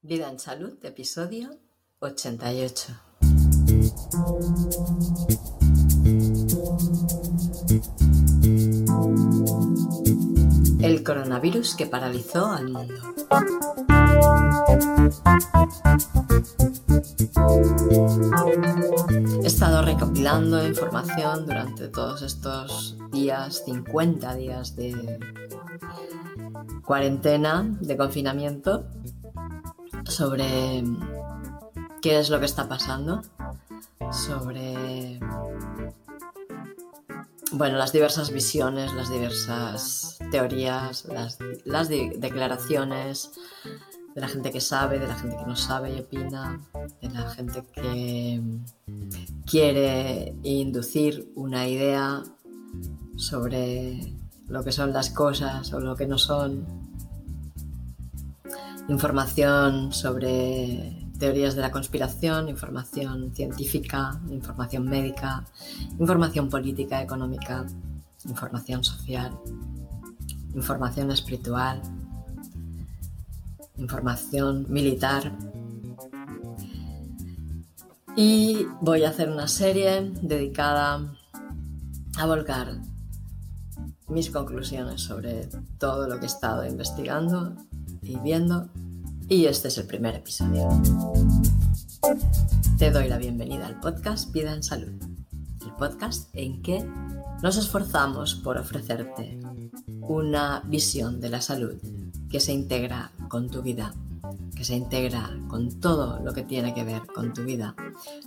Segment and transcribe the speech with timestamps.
[0.00, 1.58] Vida en Salud, episodio
[1.98, 2.92] 88.
[10.80, 12.94] El coronavirus que paralizó al mundo.
[19.42, 25.18] He estado recopilando información durante todos estos días, 50 días de
[26.84, 28.86] cuarentena, de confinamiento,
[30.08, 30.84] sobre
[32.02, 33.22] qué es lo que está pasando,
[34.10, 35.20] sobre
[37.52, 43.30] bueno, las diversas visiones, las diversas teorías, las, las declaraciones
[44.14, 46.60] de la gente que sabe, de la gente que no sabe y opina,
[47.00, 48.42] de la gente que
[49.46, 52.22] quiere inducir una idea
[53.16, 54.14] sobre
[54.48, 56.66] lo que son las cosas o lo que no son,
[58.88, 65.44] información sobre teorías de la conspiración, información científica, información médica,
[65.98, 67.66] información política, económica,
[68.24, 69.38] información social,
[70.54, 71.82] información espiritual,
[73.76, 75.32] información militar.
[78.16, 81.14] Y voy a hacer una serie dedicada
[82.18, 82.80] a volcar
[84.08, 87.54] mis conclusiones sobre todo lo que he estado investigando
[88.08, 88.68] y viendo
[89.28, 90.68] y este es el primer episodio.
[92.78, 94.94] Te doy la bienvenida al podcast Vida en Salud,
[95.60, 96.88] el podcast en que
[97.42, 99.38] nos esforzamos por ofrecerte
[100.00, 101.74] una visión de la salud
[102.30, 103.92] que se integra con tu vida,
[104.56, 107.74] que se integra con todo lo que tiene que ver con tu vida,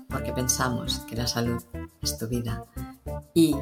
[0.09, 1.61] porque pensamos que la salud
[2.01, 2.65] es tu vida
[3.33, 3.55] y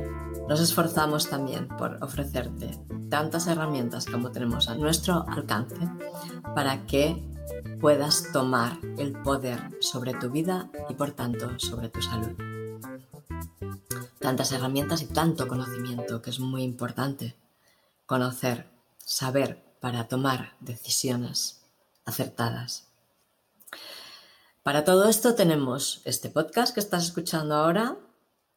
[0.47, 5.77] nos esforzamos también por ofrecerte tantas herramientas como tenemos a nuestro alcance
[6.55, 7.23] para que
[7.79, 12.35] puedas tomar el poder sobre tu vida y por tanto sobre tu salud.
[14.19, 17.35] Tantas herramientas y tanto conocimiento que es muy importante
[18.05, 21.61] conocer, saber para tomar decisiones
[22.05, 22.87] acertadas.
[24.63, 27.97] Para todo esto tenemos este podcast que estás escuchando ahora,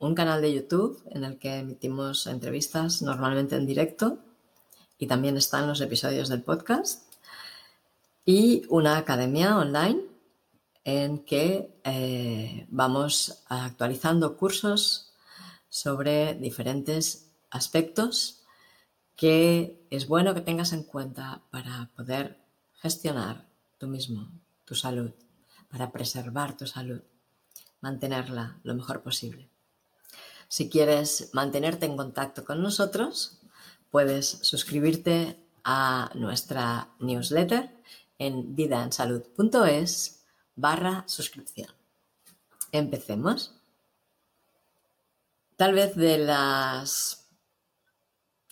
[0.02, 4.18] un canal de YouTube en el que emitimos entrevistas normalmente en directo
[4.98, 7.04] y también están los episodios del podcast
[8.26, 10.00] y una academia online
[10.82, 15.12] en que eh, vamos actualizando cursos
[15.68, 18.42] sobre diferentes aspectos
[19.14, 22.40] que es bueno que tengas en cuenta para poder
[22.80, 23.46] gestionar
[23.78, 24.32] tú mismo
[24.64, 25.12] tu salud,
[25.70, 27.02] para preservar tu salud,
[27.80, 29.51] mantenerla lo mejor posible.
[30.52, 33.40] Si quieres mantenerte en contacto con nosotros,
[33.90, 37.70] puedes suscribirte a nuestra newsletter
[38.18, 41.70] en vidaensalud.es barra suscripción.
[42.70, 43.54] Empecemos.
[45.56, 47.30] Tal vez de las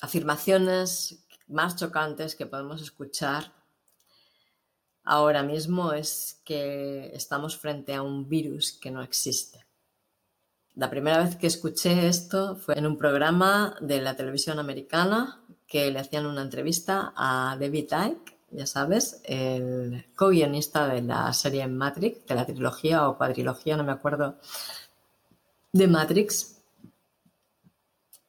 [0.00, 3.53] afirmaciones más chocantes que podemos escuchar
[5.05, 9.67] ahora mismo es que estamos frente a un virus que no existe.
[10.80, 15.91] La primera vez que escuché esto fue en un programa de la televisión americana que
[15.91, 22.24] le hacían una entrevista a David Icke, ya sabes, el co-guionista de la serie Matrix,
[22.24, 24.38] de la trilogía o cuadrilogía, no me acuerdo,
[25.70, 26.62] de Matrix,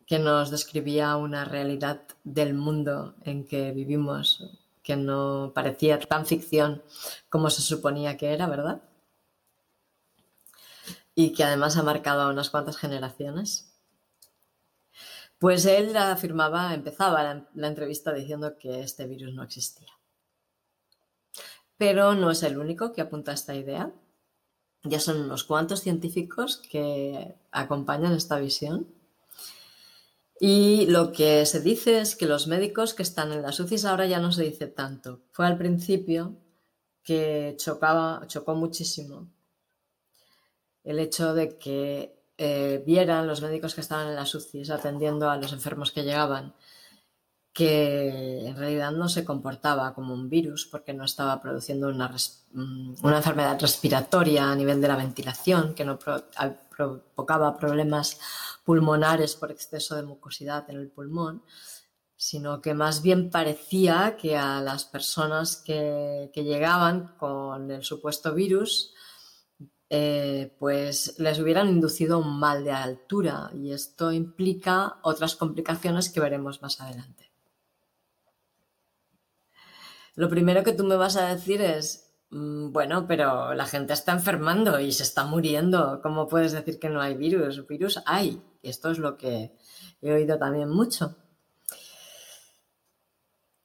[0.06, 4.44] que nos describía una realidad del mundo en que vivimos
[4.84, 6.84] que no parecía tan ficción
[7.30, 8.82] como se suponía que era, ¿verdad?
[11.16, 13.74] Y que además ha marcado a unas cuantas generaciones.
[15.40, 17.24] Pues él afirmaba, empezaba
[17.54, 19.92] la, entrevista diciendo que este virus no existía.
[21.78, 23.92] Pero no es el único que apunta a esta idea.
[24.84, 28.88] Ya son unos cuantos científicos que acompañan esta visión.
[30.40, 34.08] Y lo que se dice es que los médicos que están en las UCIs ahora
[34.08, 35.22] ya no se dice tanto.
[35.32, 36.36] Fue al principio
[37.04, 39.28] que chocaba, chocó muchísimo
[40.84, 45.38] el hecho de que eh, vieran los médicos que estaban en las UCIs atendiendo a
[45.38, 46.54] los enfermos que llegaban
[47.54, 52.10] que en realidad no se comportaba como un virus porque no estaba produciendo una,
[52.54, 58.20] mm, una enfermedad respiratoria a nivel de la ventilación, que no provocaba problemas
[58.64, 61.44] pulmonares por exceso de mucosidad en el pulmón,
[62.16, 68.34] sino que más bien parecía que a las personas que, que llegaban con el supuesto
[68.34, 68.94] virus
[69.94, 76.20] eh, pues les hubieran inducido un mal de altura y esto implica otras complicaciones que
[76.20, 77.32] veremos más adelante.
[80.16, 84.14] Lo primero que tú me vas a decir es, Mm, bueno, pero la gente está
[84.14, 86.00] enfermando y se está muriendo.
[86.02, 87.68] ¿Cómo puedes decir que no hay virus?
[87.68, 88.42] Virus hay.
[88.64, 89.52] Esto es lo que
[90.02, 91.16] he oído también mucho.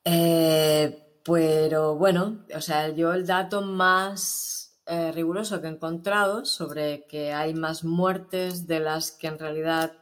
[0.04, 7.06] Eh, pero bueno, o sea, yo el dato más eh, riguroso que he encontrado sobre
[7.06, 9.92] que hay más muertes de las que en realidad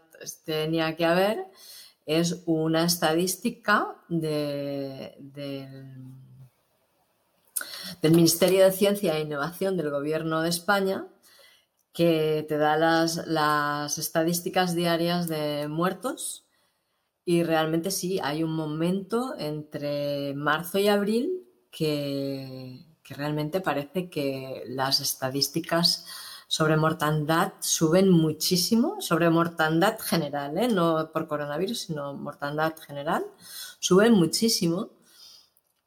[0.45, 1.47] tenía que haber
[2.07, 5.17] es una estadística de,
[8.03, 11.07] del Ministerio de Ciencia e Innovación del Gobierno de España
[11.95, 16.47] que te da las, las estadísticas diarias de muertos.
[17.25, 24.65] Y realmente sí, hay un momento entre marzo y abril que, que realmente parece que
[24.67, 26.07] las estadísticas
[26.49, 30.69] sobre mortandad suben muchísimo, sobre mortandad general, ¿eh?
[30.69, 33.25] no por coronavirus, sino mortandad general,
[33.79, 34.91] suben muchísimo.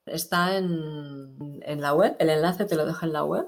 [0.06, 3.48] Está en, la web, el enlace te lo dejo en la web.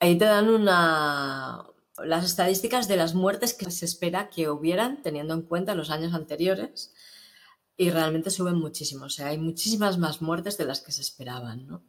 [0.00, 5.42] Ahí te dan las estadísticas de las muertes que se espera que hubieran teniendo en
[5.42, 6.94] cuenta los años anteriores
[7.76, 9.06] y realmente suben muchísimo.
[9.06, 11.82] O sea, hay muchísimas más muertes de las que se esperaban, ¿no?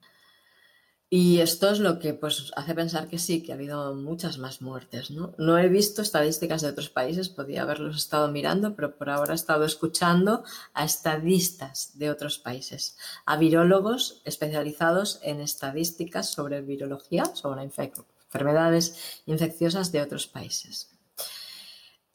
[1.11, 4.61] Y esto es lo que pues, hace pensar que sí, que ha habido muchas más
[4.61, 5.09] muertes.
[5.09, 5.33] ¿no?
[5.39, 9.35] no he visto estadísticas de otros países, podía haberlos estado mirando, pero por ahora he
[9.35, 12.95] estado escuchando a estadistas de otros países,
[13.25, 20.91] a virólogos especializados en estadísticas sobre virología, sobre enfermedades infecciosas de otros países.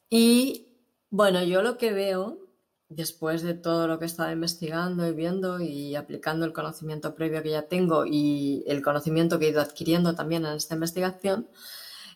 [0.09, 0.67] Y
[1.09, 2.44] bueno, yo lo que veo
[2.89, 7.41] después de todo lo que he estado investigando y viendo y aplicando el conocimiento previo
[7.41, 11.49] que ya tengo y el conocimiento que he ido adquiriendo también en esta investigación,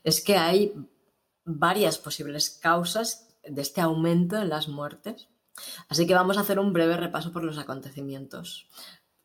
[0.03, 0.73] es que hay
[1.43, 5.27] varias posibles causas de este aumento en las muertes.
[5.89, 8.69] Así que vamos a hacer un breve repaso por los acontecimientos.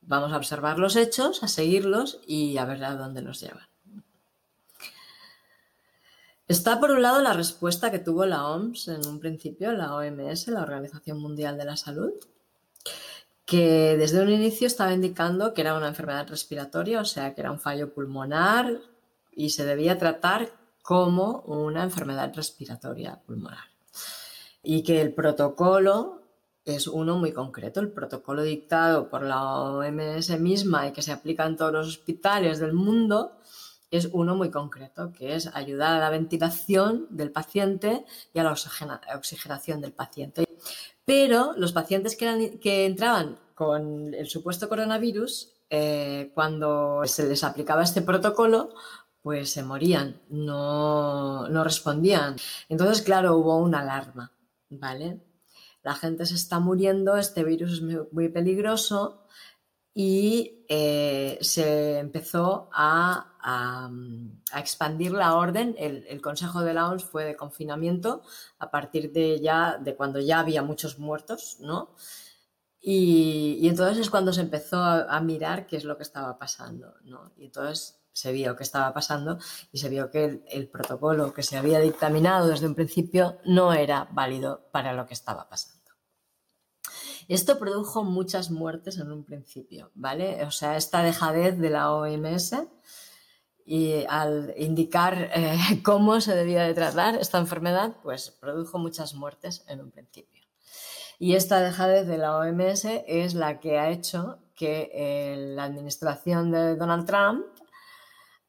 [0.01, 3.74] Vamos a observar los hechos, a seguirlos y a ver a dónde nos llevan.
[6.47, 10.49] Está por un lado la respuesta que tuvo la OMS en un principio, la OMS,
[10.49, 12.13] la Organización Mundial de la Salud,
[13.47, 17.51] que desde un inicio estaba indicando que era una enfermedad respiratoria, o sea, que era
[17.51, 18.79] un fallo pulmonar
[19.33, 20.51] y se debía tratar
[20.83, 23.65] como una enfermedad respiratoria pulmonar.
[24.63, 26.21] Y que el protocolo
[26.67, 31.47] es uno muy concreto, el protocolo dictado por la OMS misma y que se aplica
[31.47, 33.33] en todos los hospitales del mundo
[33.97, 38.53] es uno muy concreto, que es ayudar a la ventilación del paciente y a la
[38.53, 40.45] oxigenación del paciente.
[41.05, 48.03] Pero los pacientes que, entraban con el supuesto coronavirus, eh, cuando se les aplicaba este
[48.03, 48.75] protocolo,
[49.23, 52.37] pues se morían, no, no respondían.
[52.69, 54.33] Entonces, claro, hubo una alarma,
[54.71, 55.21] ¿vale?
[55.83, 59.25] La gente se está muriendo, este virus es muy peligroso,
[59.95, 63.34] y eh, se empezó a,
[64.57, 65.75] expandir la orden.
[65.79, 68.23] El, Consejo de la OMS fue de confinamiento
[68.59, 71.95] a partir de ya de cuando ya había muchos muertos, ¿no?
[72.81, 77.33] Y, entonces es cuando se empezó a, mirar qué es lo que estaba pasando, ¿no?
[77.37, 79.39] Y entonces se vio qué estaba pasando
[79.73, 84.09] y se vio que el protocolo que se había dictaminado desde un principio no era
[84.13, 85.85] válido para lo que estaba pasando.
[87.27, 90.45] Esto produjo muchas muertes en un principio, ¿vale?
[90.45, 92.55] O sea, esta dejadez de la OMS
[93.65, 99.65] y al indicar eh, cómo se debía de tratar esta enfermedad, pues produjo muchas muertes
[99.69, 100.43] en un principio.
[101.19, 106.51] Y esta dejadez de la OMS es la que ha hecho que eh, la administración
[106.51, 107.47] de Donald Trump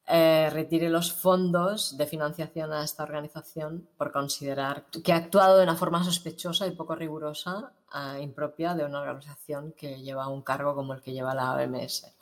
[0.08, 5.64] eh, retire los fondos de financiación a esta organización por considerar que ha actuado de
[5.64, 7.72] una forma sospechosa y poco rigurosa,
[8.18, 12.14] e impropia de una organización que lleva un cargo como el que lleva la OMS.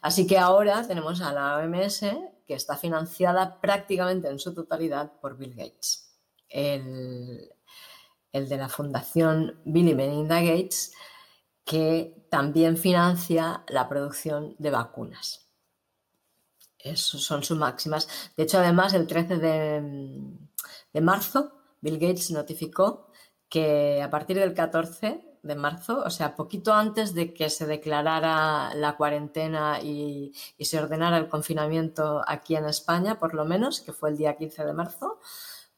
[0.00, 2.00] Así que ahora tenemos a la OMS
[2.46, 7.48] que está financiada prácticamente en su totalidad por Bill Gates, el,
[8.32, 10.92] de la fundación Bill y Melinda Gates,
[11.64, 15.46] que también financia la producción de vacunas.
[16.78, 18.08] Esas son sus máximas.
[18.36, 23.12] De hecho, además, el 13 de, marzo, Bill Gates notificó
[23.48, 28.74] que a partir del 14 de marzo, o sea, poquito antes de que se declarara
[28.74, 34.10] la cuarentena y, se ordenara el confinamiento aquí en España, por lo menos, que fue
[34.10, 35.18] el día 15 de marzo,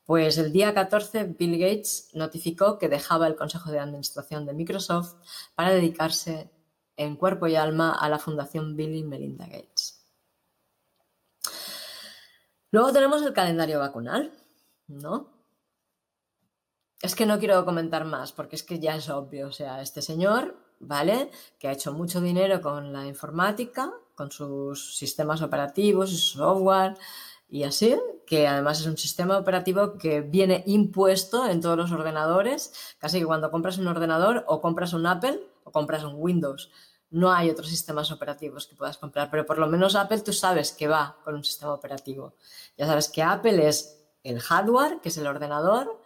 [0.04, 5.14] pues el día 14 Bill Gates notificó que dejaba el Consejo de Administración de Microsoft
[5.54, 6.50] para dedicarse
[6.97, 10.04] en cuerpo y alma a la Fundación Bill y Melinda Gates.
[12.71, 14.33] Luego tenemos el calendario vacunal,
[14.88, 15.31] ¿no?
[17.02, 20.00] Es que no quiero comentar más porque es que ya es obvio, o sea, este
[20.00, 21.30] señor, ¿vale?
[21.59, 26.94] Que ha hecho mucho dinero con la informática con sus sistemas operativos su software
[27.49, 32.73] y así, que además es un sistema operativo que viene impuesto en todos los ordenadores,
[32.99, 36.71] casi que cuando compras un ordenador o compras un Apple o compras un Windows.
[37.11, 40.73] No hay otros sistemas operativos que puedas comprar, pero por lo menos Apple tú sabes
[40.73, 42.35] que va con un sistema operativo.
[42.78, 46.00] Ya sabes que Apple es el hardware, que es el ordenador,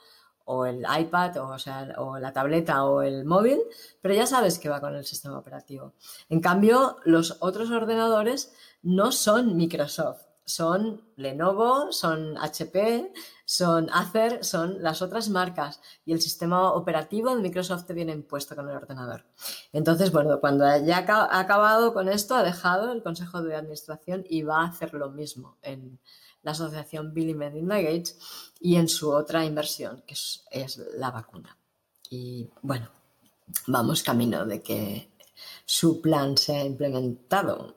[0.47, 1.57] o el iPad, o,
[1.99, 3.61] o la tableta o el móvil,
[4.00, 5.93] pero ya sabes que va con el sistema operativo.
[6.29, 13.12] En cambio, los otros ordenadores no son Microsoft, son Lenovo, son HP,
[13.45, 18.55] son Acer, son las otras marcas y el sistema operativo de Microsoft te viene impuesto
[18.55, 19.25] con el ordenador.
[19.73, 24.43] Entonces, bueno, cuando ya ha acabado con esto, ha dejado el Consejo de Administración y
[24.43, 25.99] va a hacer lo mismo en
[26.47, 28.17] la asociación Bill y Melinda Gates
[28.61, 31.59] y en su otra inversión, que es, la vacuna.
[32.09, 32.88] Y bueno,
[33.67, 35.11] vamos camino de que
[35.65, 37.75] su plan sea implementado.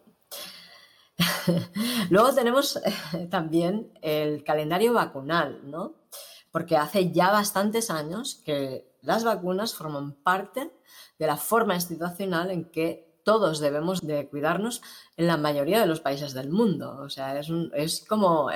[2.12, 5.96] Luego tenemos eh, también el calendario vacunal, ¿no?
[6.52, 10.72] Porque hace ya bastantes años que las vacunas forman parte
[11.18, 14.82] de la forma institucional en que todos debemos de cuidarnos
[15.18, 16.98] en la mayoría de los países del mundo.
[17.02, 18.50] O sea, es, como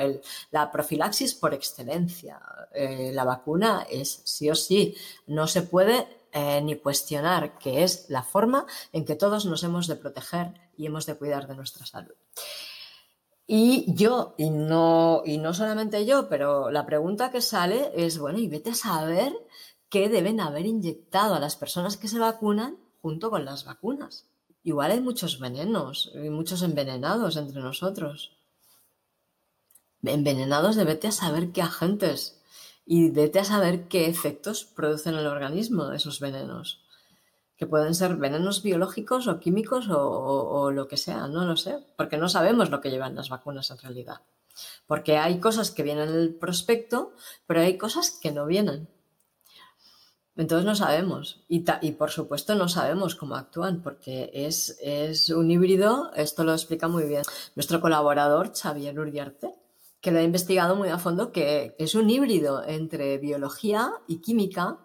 [0.52, 2.40] la profilaxis por excelencia.
[2.74, 4.96] Eh, la vacuna es sí o sí.
[5.28, 9.88] No se puede eh, ni cuestionar que es la forma en que todos nos hemos
[9.88, 12.16] de proteger y hemos de cuidar de nuestra salud.
[13.46, 18.40] Y yo, y no, y no solamente yo, pero la pregunta que sale es, bueno,
[18.40, 19.34] y vete a saber
[19.90, 24.26] qué deben haber inyectado a las personas que se vacunan junto con las vacunas.
[24.64, 28.32] Igual hay muchos venenos y muchos envenenados entre nosotros.
[30.02, 32.42] Envenenados de vete a saber qué agentes
[32.86, 36.82] y vete a saber qué efectos producen en el organismo esos venenos.
[37.58, 41.80] Que pueden ser venenos biológicos o químicos o, o lo que sea, no lo sé,
[41.98, 44.22] porque no sabemos lo que llevan las vacunas en realidad.
[44.88, 47.14] Porque hay cosas que vienen en el prospecto,
[47.48, 48.90] pero hay cosas que no vienen.
[50.36, 51.44] Entonces no sabemos.
[51.48, 51.62] Y,
[51.92, 57.24] por supuesto no sabemos cómo actúan, porque es, un híbrido, esto lo explica muy bien
[57.56, 59.54] nuestro colaborador Xavier Urdiarte,
[60.02, 64.80] que lo ha investigado muy a fondo, que es un híbrido entre biología y química,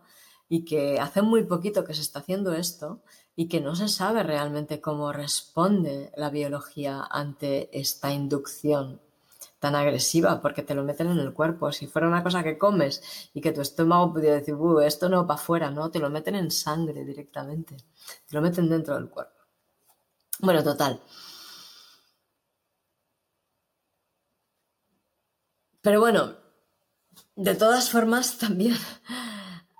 [0.50, 3.02] y que hace muy poquito que se está haciendo esto,
[3.34, 9.00] y que no se sabe realmente cómo responde la biología ante esta inducción
[9.58, 11.72] tan agresiva porque te lo meten en el cuerpo.
[11.72, 15.40] Si fuera una cosa que comes y que tu estómago pudiera decir, esto no para
[15.40, 19.34] afuera, no, te lo meten en sangre directamente, te lo meten dentro del cuerpo.
[20.40, 21.00] Bueno, total.
[25.80, 26.34] Pero bueno,
[27.36, 28.76] de todas formas también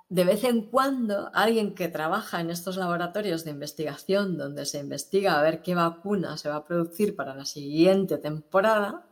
[0.09, 5.37] de vez en cuando alguien que trabaja en estos laboratorios de investigación donde se investiga
[5.37, 9.05] a ver qué vacuna se va a producir para la siguiente temporada,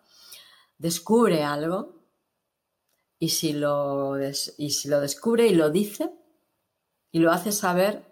[0.78, 1.98] descubre algo
[3.20, 6.12] y si lo, y si lo descubre y lo dice
[7.12, 8.06] y lo hace saber,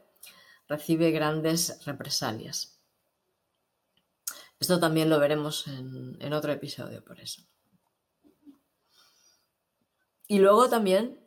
[0.67, 2.79] recibe grandes represalias.
[4.59, 7.43] Esto también lo veremos en, en otro episodio por eso.
[10.27, 11.19] Y luego también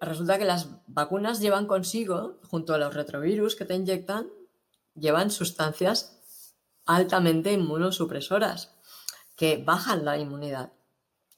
[0.00, 4.30] resulta que las vacunas llevan consigo, junto a los retrovirus que te inyectan,
[4.94, 6.54] llevan sustancias
[6.86, 8.76] altamente inmunosupresoras
[9.34, 10.72] que bajan la inmunidad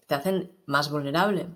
[0.07, 1.49] te hacen más vulnerable.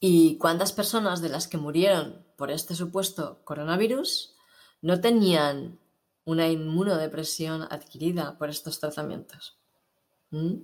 [0.00, 4.34] ¿Y cuántas personas de las que murieron por este supuesto coronavirus
[4.80, 5.78] no tenían
[6.24, 9.58] una inmunodepresión adquirida por estos tratamientos?
[10.30, 10.54] ¿Mm?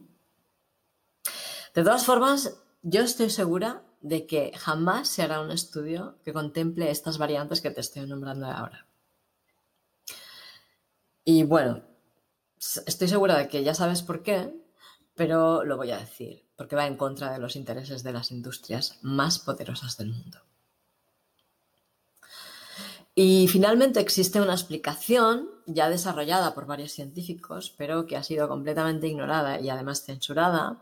[1.75, 6.91] De todas formas, yo estoy segura de que jamás se hará un estudio que contemple
[6.91, 8.87] estas variantes que te estoy nombrando ahora.
[11.25, 11.83] Y bueno,
[12.87, 14.53] estoy segura de que ya sabes por qué,
[15.19, 18.99] pero lo voy a decir, porque va en contra de los intereses de las industrias
[19.03, 20.39] más poderosas del mundo.
[23.15, 29.09] Y finalmente existe una explicación ya desarrollada por varios científicos, pero que ha sido completamente
[29.09, 30.81] ignorada y además censurada,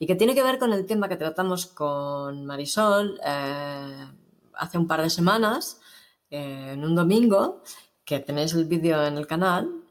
[0.00, 4.06] y que tiene que ver con el tema que tratamos con Marisol eh,
[4.54, 5.80] hace un par de semanas,
[6.28, 7.62] eh, en un domingo,
[8.04, 9.85] que tenéis el vídeo en el canal,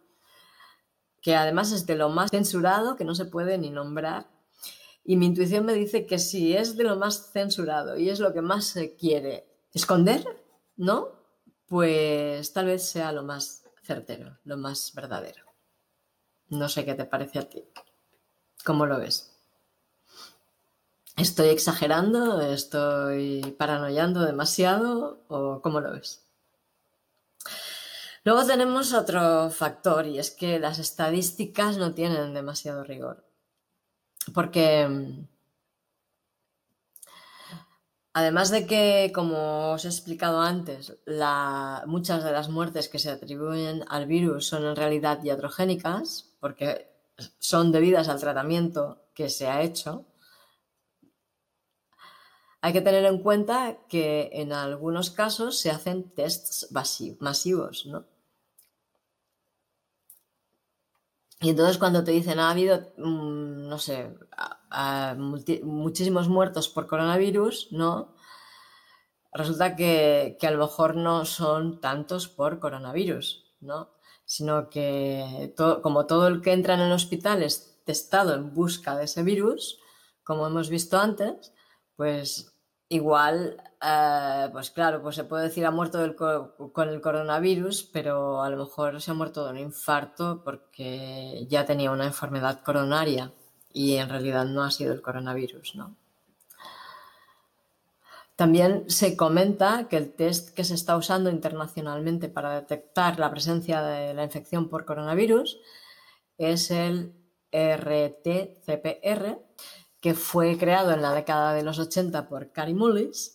[1.26, 4.28] que además es de lo más censurado que no se puede ni nombrar.
[5.04, 8.32] Y mi intuición me dice que si es de lo más censurado y es lo
[8.32, 10.24] que más se quiere esconder,
[10.78, 11.10] ¿no?
[11.66, 15.46] Pues tal vez sea lo más certero, lo más verdadero.
[16.50, 17.64] No sé qué te parece a ti.
[18.64, 19.36] ¿Cómo lo ves?
[21.18, 22.40] ¿Estoy exagerando?
[22.40, 25.24] ¿Estoy paranoiando demasiado?
[25.30, 26.25] ¿O cómo lo ves?
[28.26, 33.24] Luego tenemos otro factor y es que las estadísticas no tienen demasiado rigor.
[34.34, 34.90] Porque
[38.14, 40.98] además de que, como os he explicado antes,
[41.86, 46.90] muchas de las muertes que se atribuyen al virus son en realidad iatrogénicas, porque
[47.38, 50.08] son debidas al tratamiento que se ha hecho,
[52.60, 56.70] hay que tener en cuenta que en algunos casos se hacen tests
[57.20, 58.15] masivos, ¿no?
[61.42, 64.18] Y entonces cuando te dicen ha habido, mm, no sé,
[65.64, 68.16] muchísimos muertos por coronavirus, ¿no?
[69.34, 73.92] Resulta que, a lo mejor no son tantos por coronavirus, ¿no?
[74.26, 79.06] Sino que como todo el que entra en el hospital es testado en busca de
[79.06, 79.80] ese virus,
[80.24, 81.54] como hemos visto antes,
[81.96, 82.56] pues
[82.90, 86.16] Igual, eh, pues claro, pues se puede decir ha muerto
[86.74, 91.66] con el coronavirus, pero a lo mejor se ha muerto de un infarto porque ya
[91.66, 93.32] tenía una enfermedad coronaria
[93.74, 95.96] y en realidad no ha sido el coronavirus, ¿no?
[98.36, 103.82] También se comenta que el test que se está usando internacionalmente para detectar la presencia
[103.82, 105.58] de la infección por coronavirus
[106.38, 107.14] es el
[107.54, 109.40] RT-CPR,
[110.02, 113.35] que fue creado en la década de los 80 por Carrie Mullis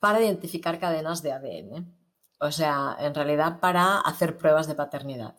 [0.00, 1.96] para identificar cadenas de ADN.
[2.40, 5.36] O sea, en realidad para hacer pruebas de paternidad.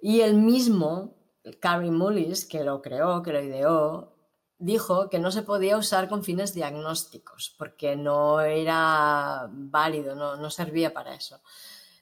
[0.00, 1.16] Y el mismo
[1.60, 4.16] Carrie Mullis, que lo creó, que lo ideó,
[4.58, 10.50] dijo que no se podía usar con fines diagnósticos porque no era válido, no, no
[10.50, 11.40] servía para eso.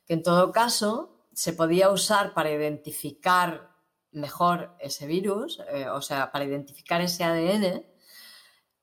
[0.07, 3.71] Que en todo caso se podía usar para identificar
[4.11, 7.87] mejor ese virus, eh, o sea, para identificar ese ADN,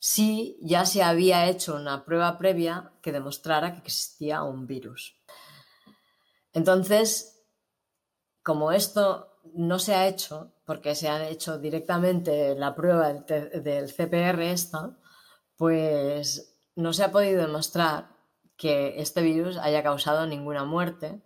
[0.08, 5.20] si ya se había hecho una prueba previa que demostrara que existía un virus.
[6.54, 7.44] Entonces,
[8.44, 14.44] como esto no se ha hecho, porque se ha hecho directamente la prueba del, CPR
[14.44, 14.96] esta,
[15.58, 18.10] pues no se ha podido demostrar
[18.58, 21.24] que este virus haya causado ninguna muerte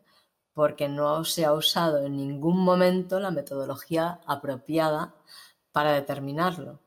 [0.54, 5.15] porque no se ha usado en ningún momento la metodología apropiada
[5.74, 6.80] para determinarlo.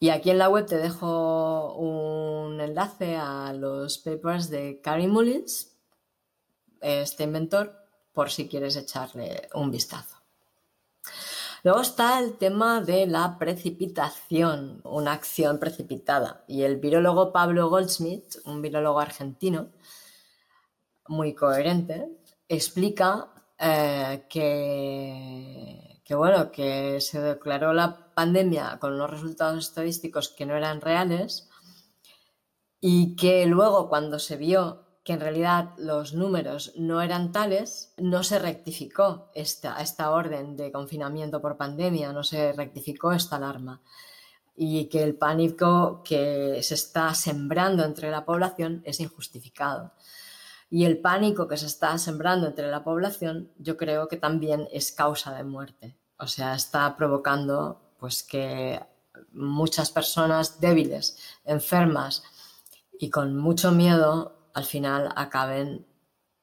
[0.00, 5.76] Y aquí en la web te dejo un enlace a los papers de Carrie Mullins,
[6.80, 7.74] este inventor,
[8.12, 10.16] por si quieres echarle un vistazo.
[11.64, 16.44] Luego está el tema de la precipitación, una acción precipitada.
[16.46, 19.70] Y el virólogo Pablo Goldsmith, un virólogo argentino,
[21.08, 22.08] muy coherente,
[22.48, 30.56] explica eh, que, bueno, que se declaró la pandemia con unos resultados estadísticos que no
[30.56, 31.48] eran reales
[32.80, 38.22] y que luego cuando se vio que en realidad los números no eran tales, no
[38.22, 43.82] se rectificó esta, esta orden de confinamiento por pandemia, no se rectificó esta alarma
[44.60, 49.92] y que el pánico que se está sembrando entre la población es injustificado.
[50.68, 54.90] Y el pánico que se está sembrando entre la población, yo creo que también es
[54.90, 55.96] causa de muerte.
[56.18, 58.80] O sea, está provocando pues que
[59.32, 62.22] muchas personas débiles, enfermas
[62.98, 65.86] y con mucho miedo al final acaben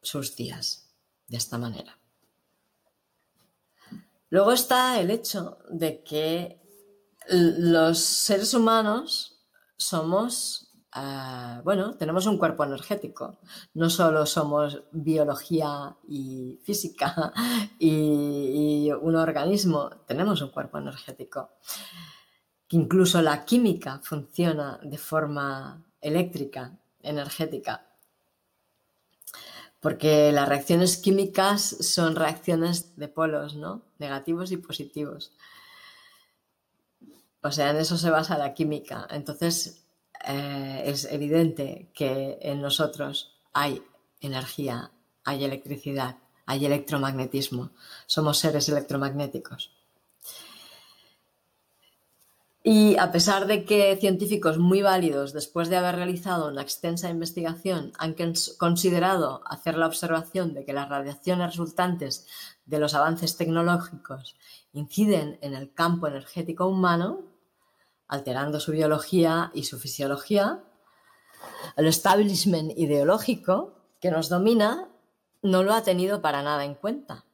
[0.01, 0.89] sus días
[1.27, 1.97] de esta manera.
[4.29, 6.61] Luego está el hecho de que
[7.27, 9.45] los seres humanos
[9.77, 10.64] somos
[10.97, 13.37] Ah, bueno, tenemos un cuerpo energético.
[13.73, 17.33] No solo somos biología y física
[17.79, 21.49] y, un organismo, tenemos un cuerpo energético.
[22.69, 27.85] Incluso la química funciona de forma eléctrica, energética.
[29.81, 33.81] Porque las reacciones químicas son reacciones de polos, ¿no?
[33.99, 35.33] Negativos y positivos.
[37.41, 39.07] O sea, en eso se basa la química.
[39.11, 39.84] Entonces,
[40.27, 43.81] eh, es evidente que en nosotros hay
[44.19, 44.91] energía,
[45.23, 47.71] hay electricidad, hay electromagnetismo.
[48.05, 49.71] Somos seres electromagnéticos.
[52.67, 57.93] Y a pesar de que científicos muy válidos, después de haber realizado una extensa investigación,
[57.99, 58.15] han
[58.57, 62.25] considerado hacer la observación de que las radiaciones resultantes
[62.65, 64.35] de los avances tecnológicos
[64.73, 67.19] inciden en el campo energético humano,
[68.07, 70.63] alterando su biología y su fisiología,
[71.75, 74.87] el establishment ideológico que nos domina
[75.41, 77.25] no lo ha tenido para nada en cuenta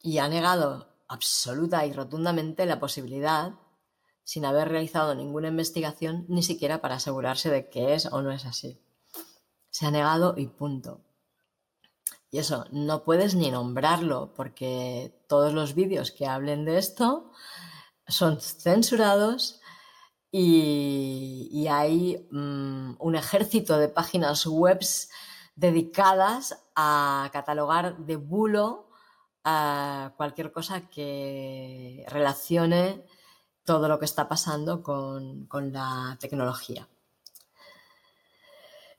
[0.00, 3.54] y ha negado absoluta y rotundamente la posibilidad,
[4.24, 8.44] sin haber realizado ninguna investigación, ni siquiera para asegurarse de que es o no es
[8.44, 8.80] así.
[9.70, 11.00] Se ha negado y punto.
[12.30, 17.32] Y eso, no puedes ni nombrarlo porque todos los vídeos que hablen de esto
[18.06, 19.60] son censurados
[20.30, 24.80] y, hay mm, un ejército de páginas web
[25.56, 28.88] dedicadas a catalogar de bulo
[29.44, 33.04] a cualquier cosa que relacione
[33.64, 36.88] todo lo que está pasando con la tecnología.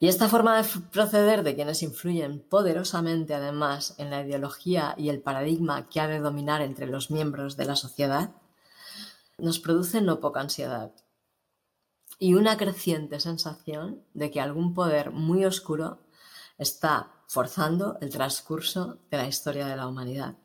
[0.02, 5.22] Y esta forma de proceder de quienes influyen poderosamente además en la ideología y el
[5.22, 8.32] paradigma que ha de dominar entre los miembros de la sociedad,
[9.38, 10.94] nos produce no poca ansiedad
[12.20, 16.00] y una creciente sensación de que algún poder muy oscuro
[16.58, 20.36] está forzando el transcurso de la historia de la humanidad.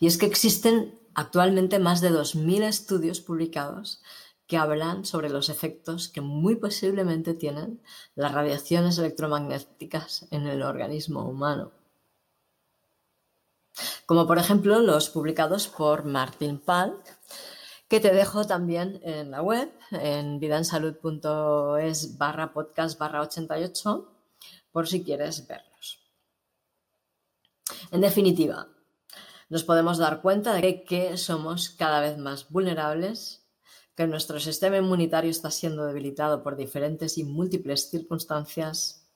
[0.00, 4.02] Y es que existen actualmente más de 2.000 estudios publicados
[4.46, 7.82] que hablan sobre los efectos que muy posiblemente tienen
[8.14, 11.72] las radiaciones electromagnéticas en el organismo humano.
[14.06, 17.02] Como por ejemplo los publicados por Martin Pal,
[17.88, 24.12] que te dejo también en la web, en vidansalud.es barra podcast barra 88,
[24.72, 26.00] por si quieres verlos.
[27.90, 28.68] En definitiva,
[29.48, 33.44] nos podemos dar cuenta de que somos cada vez más vulnerables
[33.94, 39.08] que nuestro sistema inmunitario está siendo debilitado por diferentes y múltiples circunstancias,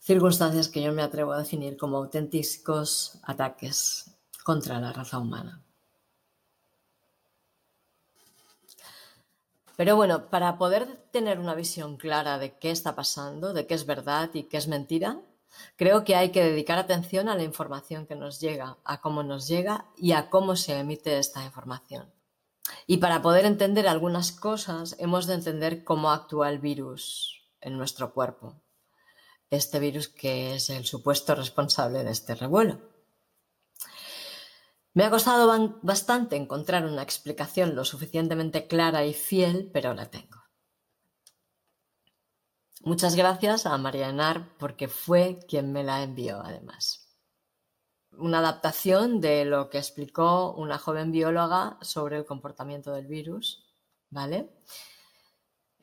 [0.00, 4.10] circunstancias que yo me atrevo a definir como auténticos ataques
[4.42, 5.62] contra la raza humana.
[9.82, 13.84] Pero bueno, para poder tener una visión clara de qué está pasando, de qué es
[13.84, 15.20] verdad y qué es mentira,
[15.74, 19.48] creo que hay que dedicar atención a la información que nos llega, a cómo nos
[19.48, 22.14] llega y a cómo se emite esta información.
[22.86, 28.14] Y para poder entender algunas cosas, hemos de entender cómo actúa el virus en nuestro
[28.14, 28.62] cuerpo.
[29.50, 32.91] Este virus que es el supuesto responsable de este revuelo.
[34.94, 40.42] Me ha costado bastante encontrar una explicación lo suficientemente clara y fiel, pero la tengo.
[42.82, 47.02] Muchas gracias a María Enar porque fue quien me la envió además
[48.18, 53.64] una adaptación de lo que explicó una joven bióloga sobre el comportamiento del virus,
[54.10, 54.50] ¿vale?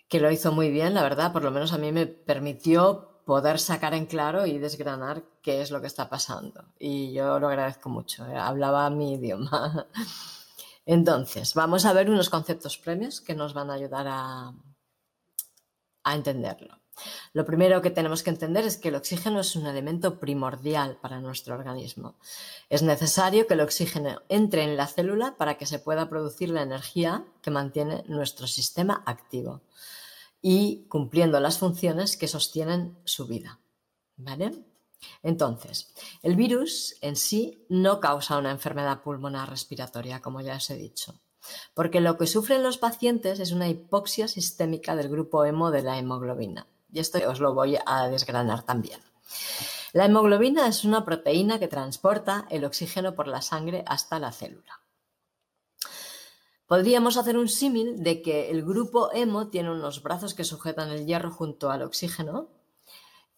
[0.07, 3.59] Que lo hizo muy bien, la verdad, por lo menos a mí me permitió poder
[3.59, 6.65] sacar en claro y desgranar qué es lo que está pasando.
[6.79, 8.35] Y yo lo agradezco mucho, ¿eh?
[8.35, 9.85] hablaba mi idioma.
[10.87, 14.51] Entonces, vamos a ver unos conceptos premios que nos van a ayudar a,
[16.05, 16.79] a entenderlo.
[17.33, 21.21] Lo primero que tenemos que entender es que el oxígeno es un elemento primordial para
[21.21, 22.17] nuestro organismo.
[22.67, 26.63] Es necesario que el oxígeno entre en la célula para que se pueda producir la
[26.63, 29.61] energía que mantiene nuestro sistema activo
[30.41, 33.59] y cumpliendo las funciones que sostienen su vida.
[34.17, 34.51] ¿Vale?
[35.23, 40.75] Entonces, el virus en sí no causa una enfermedad pulmonar respiratoria, como ya os he
[40.75, 41.15] dicho,
[41.73, 45.97] porque lo que sufren los pacientes es una hipoxia sistémica del grupo hemo de la
[45.97, 46.67] hemoglobina.
[46.91, 48.99] Y esto os lo voy a desgranar también.
[49.93, 54.81] La hemoglobina es una proteína que transporta el oxígeno por la sangre hasta la célula.
[56.69, 61.07] Podríamos hacer un símil de que el grupo hemo tiene unos brazos que sujetan el
[61.07, 62.51] hierro junto al oxígeno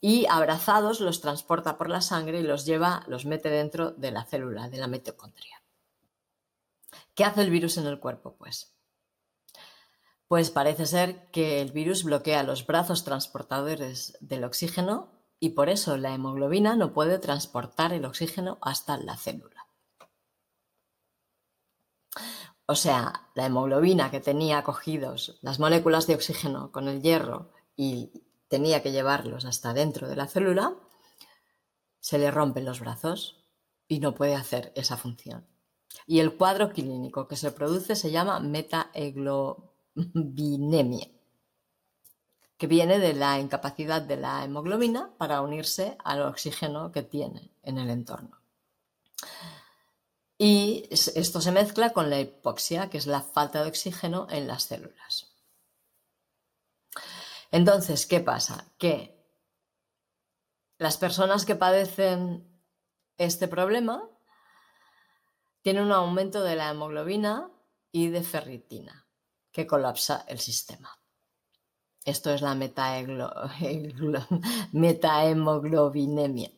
[0.01, 4.25] y abrazados los transporta por la sangre y los lleva, los mete dentro de la
[4.25, 5.63] célula, de la mitocondria.
[7.15, 8.35] ¿Qué hace el virus en el cuerpo?
[8.37, 8.75] Pues
[10.27, 15.95] pues parece ser que el virus bloquea los brazos transportadores del oxígeno y por eso
[15.95, 19.50] la hemoglobina no puede transportar el oxígeno hasta la célula.
[22.71, 28.13] O sea, la hemoglobina que tenía cogidos las moléculas de oxígeno con el hierro y
[28.47, 30.77] tenía que llevarlos hasta dentro de la célula,
[31.99, 33.43] se le rompen los brazos
[33.89, 35.45] y no puede hacer esa función.
[36.07, 41.09] Y el cuadro clínico que se produce se llama metahemoglobina binemia,
[42.55, 47.79] que viene de la incapacidad de la hemoglobina para unirse al oxígeno que tiene en
[47.79, 48.37] el entorno.
[50.43, 54.63] Y esto se mezcla con la hipoxia, que es la falta de oxígeno en las
[54.63, 55.35] células.
[57.51, 58.65] Entonces, ¿qué pasa?
[58.79, 59.23] Que
[60.79, 62.59] las personas que padecen
[63.19, 64.09] este problema
[65.61, 67.51] tienen un aumento de la hemoglobina
[67.91, 69.05] y de ferritina
[69.51, 70.97] que colapsa el sistema.
[72.03, 72.55] Esto es la
[74.71, 76.49] metahemoglobinemia.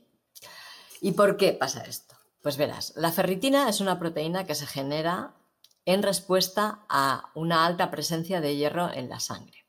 [1.02, 2.13] ¿Y por qué pasa esto?
[2.44, 5.34] Pues verás, la ferritina es una proteína que se genera
[5.86, 9.66] en respuesta a una alta presencia de hierro en la sangre.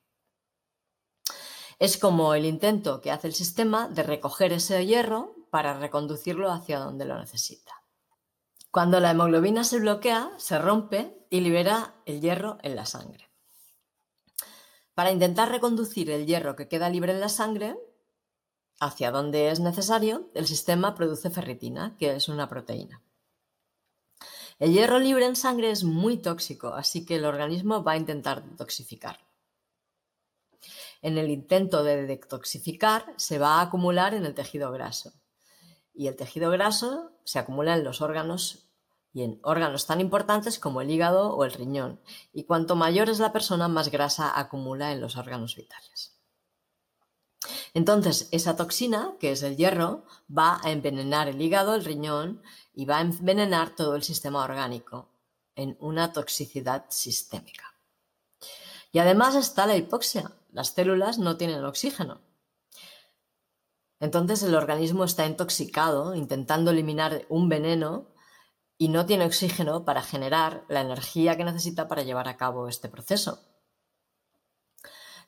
[1.79, 6.81] Es como el intento que hace el sistema de recoger ese hierro para reconducirlo hacia
[6.81, 7.85] donde lo necesita.
[8.73, 13.31] Cuando la hemoglobina se bloquea, se rompe y libera el hierro en la sangre.
[14.95, 17.77] Para intentar reconducir el hierro que queda libre en la sangre
[18.85, 23.03] hacia donde es necesario, el sistema produce ferritina, que es una proteína.
[24.59, 28.45] El hierro libre en sangre es muy tóxico, así que el organismo va a intentar
[28.45, 29.25] detoxificarlo.
[31.03, 35.13] En el intento de detoxificar se va a acumular en el tejido graso.
[35.93, 38.71] Y el tejido graso se acumula en los órganos
[39.13, 42.01] y en órganos tan importantes como el hígado o el riñón.
[42.33, 46.14] Y cuanto mayor es la persona, más grasa acumula en los órganos vitales.
[47.75, 52.85] Entonces, esa toxina, que es el hierro, va a envenenar el hígado, el riñón y
[52.85, 55.09] va a envenenar todo el sistema orgánico
[55.57, 57.75] en una toxicidad sistémica.
[58.93, 60.33] Y además está la hipoxia.
[60.53, 62.21] Las células no tienen oxígeno.
[64.01, 68.15] Entonces el organismo está intoxicado intentando eliminar un veneno
[68.77, 72.89] y no tiene oxígeno para generar la energía que necesita para llevar a cabo este
[72.89, 73.41] proceso.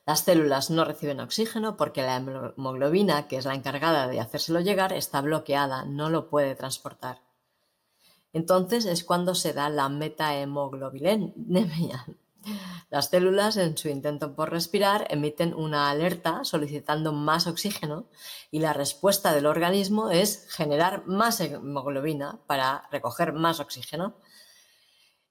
[0.07, 4.93] Las células no reciben oxígeno porque la hemoglobina, que es la encargada de hacérselo llegar,
[4.93, 7.23] está bloqueada, no lo puede transportar.
[8.31, 12.05] Entonces es cuando se da la metahemoglobinemia.
[12.89, 18.07] Las células, en su intento por respirar, emiten una alerta solicitando más oxígeno
[18.49, 24.15] y la respuesta del organismo es generar más hemoglobina para recoger más oxígeno.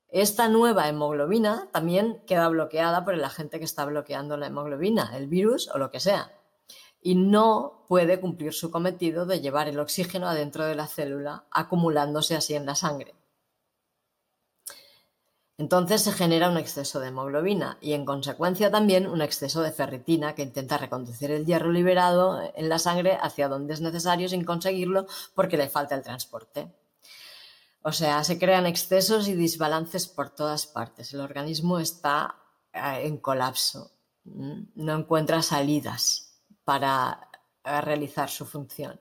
[0.08, 5.26] Esta nueva hemoglobina también queda bloqueada por el agente que está bloqueando la hemoglobina, el
[5.26, 6.32] virus o lo que sea,
[7.02, 12.36] y no puede cumplir su cometido de llevar el oxígeno adentro de la célula, acumulándose
[12.36, 13.14] así en la sangre.
[15.58, 20.34] Entonces se genera un exceso de hemoglobina y en consecuencia también un exceso de ferritina
[20.34, 25.06] que intenta reconducir el hierro liberado en la sangre hacia donde es necesario sin conseguirlo
[25.34, 26.70] porque le falta el transporte.
[27.88, 31.14] O sea, se crean excesos y desbalances por todas partes.
[31.14, 32.34] El organismo está
[32.72, 33.92] eh, en colapso,
[34.24, 37.30] no encuentra salidas para
[37.62, 39.00] eh, realizar su función.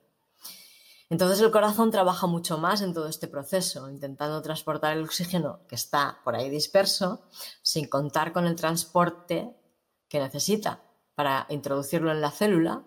[1.09, 5.73] Entonces el corazón trabaja mucho más en todo este proceso, intentando transportar el oxígeno que
[5.73, 7.23] está por ahí disperso,
[7.63, 9.49] sin contar con el transporte
[10.07, 10.83] que necesita
[11.15, 12.83] para introducirlo en la célula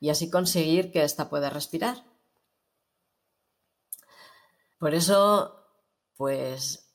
[0.00, 2.09] y así conseguir que ésta pueda respirar.
[4.80, 5.62] Por eso,
[6.16, 6.90] pues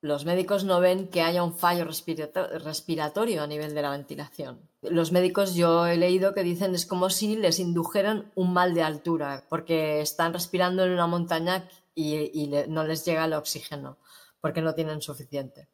[0.00, 4.70] los médicos no ven que haya un fallo respiratorio a nivel de la ventilación.
[4.80, 8.82] Los médicos yo he leído que dicen es como si les indujeran un mal de
[8.82, 13.98] altura, porque están respirando en una montaña y, no les llega el oxígeno,
[14.40, 15.68] porque no tienen suficiente.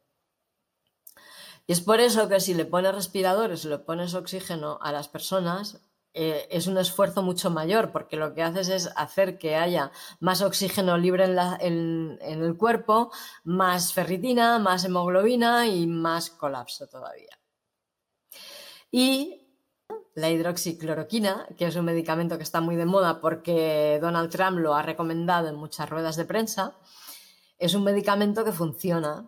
[1.65, 5.79] Y es por eso que si le pones respiradores, le pones oxígeno a las personas,
[6.15, 10.43] eh, es un esfuerzo mucho mayor porque lo que haces es hacer que haya más
[10.43, 13.11] oxígeno libre en, el cuerpo,
[13.43, 17.39] más ferritina, más hemoglobina y más colapso todavía.
[18.91, 19.47] Y
[20.13, 24.75] la hidroxicloroquina, que es un medicamento que está muy de moda porque Donald Trump lo
[24.75, 26.75] ha recomendado en muchas ruedas de prensa,
[27.57, 29.27] es un medicamento que funciona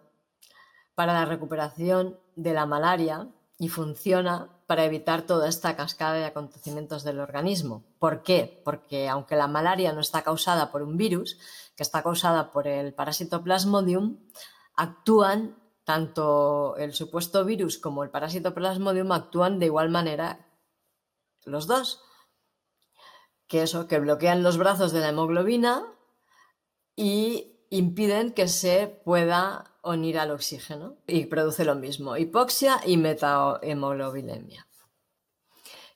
[0.94, 7.04] para la recuperación de la malaria y funciona para evitar toda esta cascada de acontecimientos
[7.04, 7.84] del organismo.
[8.00, 8.62] ¿Por qué?
[8.66, 11.38] Porque aunque la malaria no está causada por un virus,
[11.76, 14.18] que está causada por el parásito Plasmodium,
[14.76, 20.48] actúan tanto el supuesto virus como el parásito Plasmodium actúan de igual manera
[21.44, 22.02] los dos.
[23.48, 25.86] Que eso, que bloquean los brazos de la hemoglobina
[26.96, 34.68] y impiden que se pueda unir al oxígeno y produce lo mismo, hipoxia y metahemoglobinemia.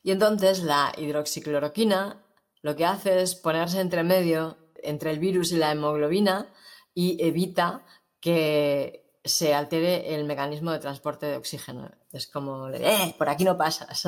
[0.03, 2.23] Y entonces la hidroxicloroquina
[2.61, 6.53] lo que hace es ponerse entre medio entre el virus y la hemoglobina
[6.93, 7.85] y evita
[8.21, 11.91] que se altere el mecanismo de transporte de oxígeno.
[12.11, 13.13] Es como, ¡eh!
[13.17, 14.07] Por aquí no pasas,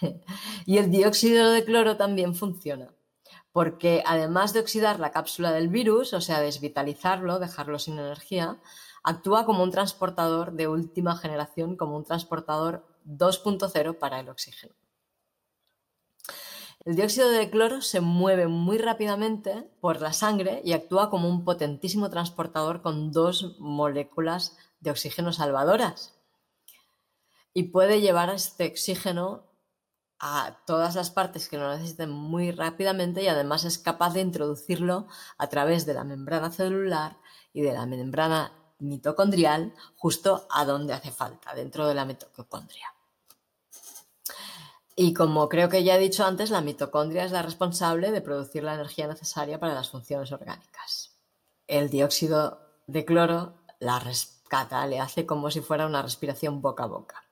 [0.66, 2.94] y el dióxido de cloro también funciona
[3.58, 8.60] porque además de oxidar la cápsula del virus, o sea, desvitalizarlo, dejarlo sin energía,
[9.02, 14.76] actúa como un transportador de última generación, como un transportador 2.0 para el oxígeno.
[16.84, 21.44] El dióxido de cloro se mueve muy rápidamente por la sangre y actúa como un
[21.44, 26.16] potentísimo transportador con dos moléculas de oxígeno salvadoras.
[27.52, 29.47] Y puede llevar este oxígeno
[30.20, 35.06] a todas las partes que lo necesiten muy rápidamente y además es capaz de introducirlo
[35.36, 37.18] a través de la membrana celular
[37.52, 42.94] y de la membrana mitocondrial justo a donde hace falta, dentro de la mitocondria.
[44.96, 48.64] Y como creo que ya he dicho antes, la mitocondria es la responsable de producir
[48.64, 51.16] la energía necesaria para las funciones orgánicas.
[51.68, 56.88] El dióxido de cloro la rescata, le hace como si fuera una respiración boca a
[56.88, 57.27] boca.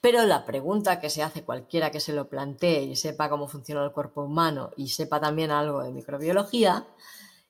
[0.00, 3.84] Pero la pregunta que se hace cualquiera que se lo plantee y sepa cómo funciona
[3.84, 6.88] el cuerpo humano y sepa también algo de microbiología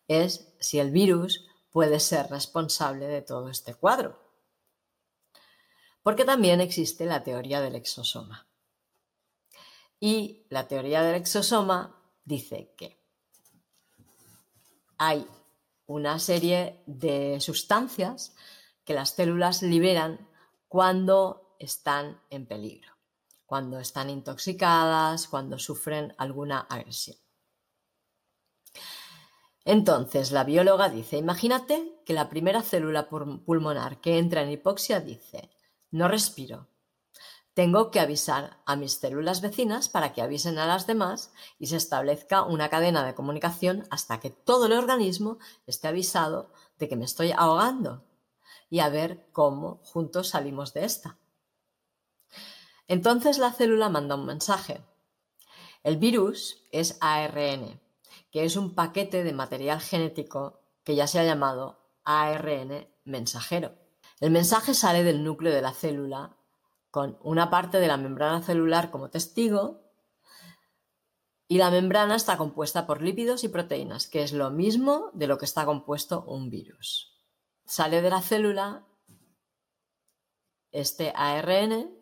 [0.09, 4.19] es si el virus puede ser responsable de todo este cuadro.
[6.03, 8.49] Porque también existe la teoría del exosoma.
[10.01, 12.99] Y la teoría del exosoma dice que
[14.99, 15.27] hay
[15.87, 18.35] una serie de sustancias
[18.85, 20.29] que las células liberan
[20.69, 22.97] cuando están en peligro,
[23.47, 27.17] cuando están intoxicadas, cuando sufren alguna agresión.
[29.65, 35.51] Entonces, la bióloga dice, imagínate que la primera célula pulmonar que entra en hipoxia dice,
[35.93, 36.67] no respiro,
[37.53, 41.77] tengo que avisar a mis células vecinas para que avisen a las demás y se
[41.77, 47.05] establezca una cadena de comunicación hasta que todo el organismo esté avisado de que me
[47.05, 48.05] estoy ahogando
[48.71, 51.19] y a ver cómo juntos salimos de esta.
[52.91, 54.85] Entonces la célula manda un mensaje.
[55.85, 57.81] El virus es ARN,
[58.33, 63.77] que es un paquete de material genético que ya se ha llamado ARN mensajero.
[64.19, 66.37] El mensaje sale del núcleo de la célula
[66.91, 69.83] con una parte de la membrana celular como testigo
[71.47, 75.39] y la membrana está compuesta por lípidos y proteínas, que es lo mismo de lo
[75.39, 77.17] que está compuesto un virus.
[77.65, 78.85] Sale de la célula
[80.73, 82.00] este ARN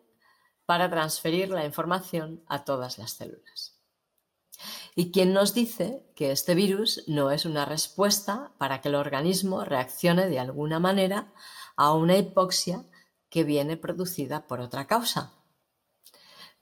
[0.69, 3.81] para transferir la información a todas las células.
[4.93, 9.65] ¿Y quién nos dice que este virus no es una respuesta para que el organismo
[9.65, 11.33] reaccione de alguna manera
[11.75, 12.85] a una hipoxia
[13.31, 15.33] que viene producida por otra causa?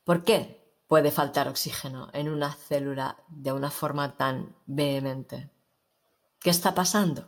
[0.06, 5.52] ¿Por qué puede faltar oxígeno en una célula de una forma tan vehemente?
[6.40, 7.28] ¿Qué está pasando?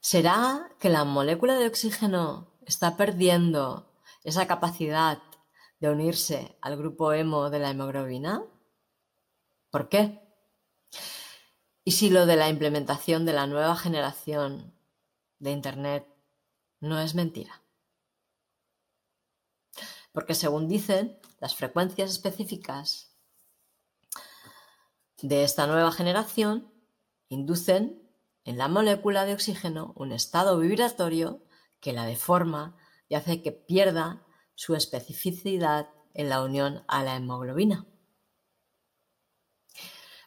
[0.00, 3.87] ¿Será que la molécula de oxígeno está perdiendo
[4.24, 5.22] esa capacidad
[5.80, 8.44] de unirse al grupo hemo de la hemoglobina?
[9.70, 10.22] ¿Por qué?
[11.84, 14.74] ¿Y si lo de la implementación de la nueva generación
[15.38, 16.06] de Internet
[16.80, 17.62] no es mentira?
[20.12, 23.14] Porque según dicen, las frecuencias específicas
[25.22, 26.72] de esta nueva generación
[27.28, 28.02] inducen
[28.44, 31.42] en la molécula de oxígeno un estado vibratorio
[31.80, 32.76] que la deforma
[33.08, 34.22] y hace que pierda
[34.54, 37.86] su especificidad en la unión a la hemoglobina.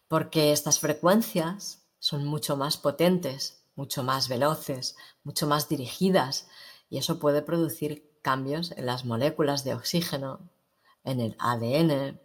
[0.07, 6.49] Porque estas frecuencias son mucho más potentes, mucho más veloces, mucho más dirigidas
[6.89, 10.49] y eso puede producir cambios en las moléculas de oxígeno,
[11.03, 12.19] en el ADN,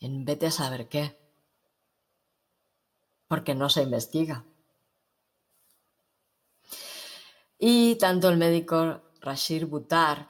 [0.00, 1.18] en vete a saber qué.
[3.26, 4.44] Porque no se investiga.
[7.58, 10.28] Y tanto el médico Rashid Buttar,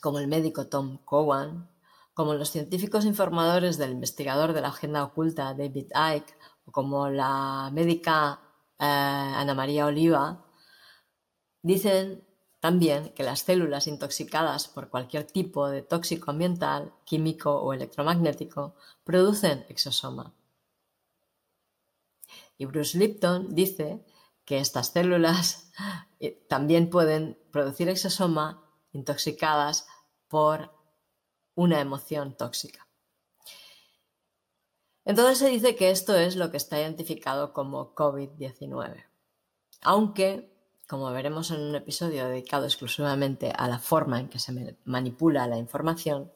[0.00, 1.70] como el médico Tom Cowan,
[2.14, 6.34] como los científicos informadores del investigador de la agenda oculta David Icke,
[6.66, 8.40] o como la médica
[8.78, 10.44] eh, Ana María Oliva,
[11.62, 12.24] dicen
[12.60, 19.66] también que las células intoxicadas por cualquier tipo de tóxico ambiental, químico o electromagnético producen
[19.68, 20.32] exosoma.
[22.56, 24.04] Y Bruce Lipton dice
[24.44, 25.72] que estas células
[26.20, 29.86] eh, también pueden producir exosoma intoxicadas
[30.28, 30.72] por
[31.54, 32.86] una emoción tóxica.
[35.04, 39.04] Entonces se dice que esto es lo que está identificado como COVID-19.
[39.82, 40.50] Aunque,
[40.88, 45.58] como veremos en un episodio dedicado exclusivamente a la forma en que se manipula la
[45.58, 46.32] información,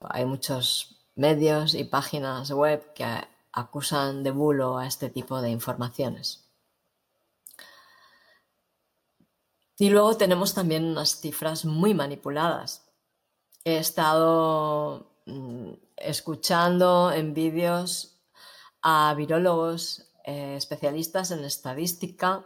[0.00, 3.06] hay muchos medios y páginas web que
[3.52, 6.47] acusan de bulo a este tipo de informaciones.
[9.78, 12.90] Y luego tenemos también unas cifras muy manipuladas.
[13.64, 18.18] He estado mm, escuchando en vídeos
[18.82, 22.44] a virólogos eh, especialistas en estadística.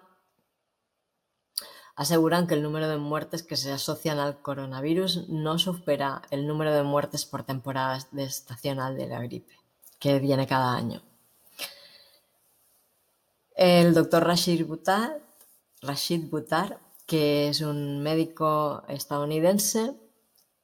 [1.96, 6.74] Aseguran que el número de muertes que se asocian al coronavirus no supera el número
[6.74, 9.58] de muertes por temporada estacional de la gripe,
[9.98, 11.00] que viene cada año.
[13.54, 14.66] El doctor Rashid
[15.82, 19.94] Rashid Butar que es un médico estadounidense,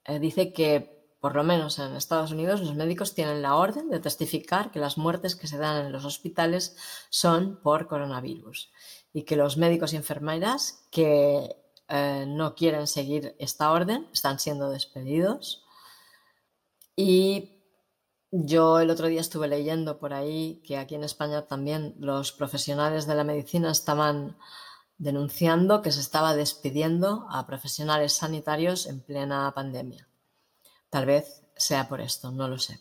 [0.05, 3.99] eh, dice que por lo menos en Estados Unidos los médicos tienen la orden de
[3.99, 6.77] testificar que las muertes que se dan en los hospitales
[7.11, 8.71] son por coronavirus
[9.13, 11.57] y que los médicos y enfermeras que
[11.89, 15.65] eh, no quieren seguir esta orden, están siendo despedidos.
[16.95, 17.63] Y
[18.31, 23.07] yo el otro día estuve leyendo por ahí que aquí en España también los profesionales
[23.07, 24.37] de la medicina estaban
[24.99, 30.09] denunciando que se estaba despidiendo a profesionales sanitarios en plena pandemia.
[30.91, 32.81] Tal vez sea por esto, no lo sé.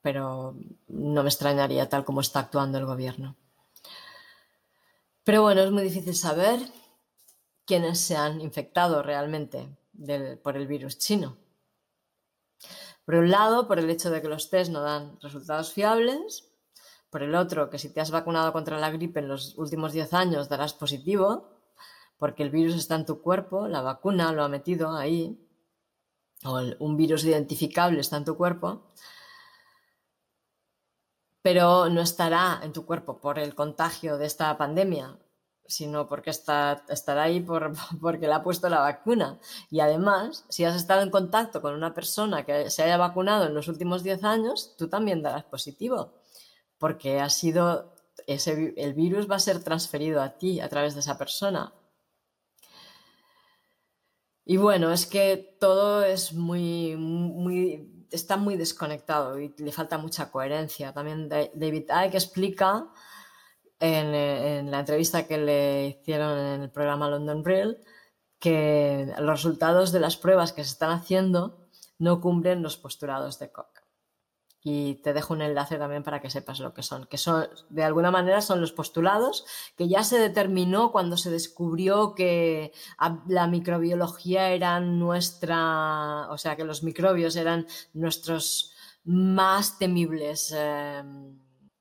[0.00, 0.56] Pero
[0.88, 3.36] no me extrañaría tal como está actuando el gobierno.
[5.24, 6.60] Pero bueno, es muy difícil saber
[7.66, 9.68] quiénes se han infectado realmente
[10.42, 11.36] por el virus chino.
[13.04, 16.47] Por un lado, por el hecho de que los test no dan resultados fiables.
[17.10, 20.12] Por el otro, que si te has vacunado contra la gripe en los últimos 10
[20.14, 21.48] años darás positivo,
[22.18, 25.38] porque el virus está en tu cuerpo, la vacuna lo ha metido ahí,
[26.44, 28.82] o un virus identificable está en tu cuerpo,
[31.42, 35.16] pero no estará en tu cuerpo por el contagio de esta pandemia,
[35.66, 39.38] sino porque está, estará ahí por, porque le ha puesto la vacuna.
[39.70, 43.54] Y además, si has estado en contacto con una persona que se haya vacunado en
[43.54, 46.12] los últimos 10 años, tú también darás positivo,
[46.78, 47.94] porque ha sido
[48.26, 51.72] el virus va a ser transferido a ti a través de esa persona.
[54.44, 60.30] Y bueno, es que todo es muy, muy está muy desconectado y le falta mucha
[60.30, 60.92] coherencia.
[60.92, 62.88] También David Icke explica
[63.80, 67.78] en, la entrevista que le hicieron en el programa London Real
[68.38, 71.68] que los resultados de las pruebas que se están haciendo
[71.98, 73.77] no cumplen los postulados de Koch.
[74.62, 77.84] Y te dejo un enlace también para que sepas lo que son, que son, de
[77.84, 79.46] alguna manera son los postulados
[79.76, 82.72] que ya se determinó cuando se descubrió que
[83.28, 88.72] la microbiología era nuestra, o sea, que los microbios eran nuestros
[89.04, 91.02] más temibles eh,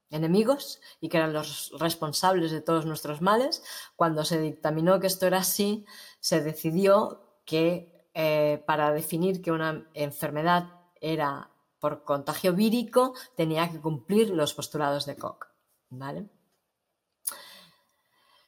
[0.09, 3.63] enemigos y que eran los responsables de todos nuestros males.
[3.95, 5.85] Cuando se dictaminó que esto era así,
[6.19, 10.69] se decidió que eh, para definir que una enfermedad
[11.01, 15.47] era por contagio vírico tenía que cumplir los postulados de Koch.
[15.89, 16.27] ¿vale?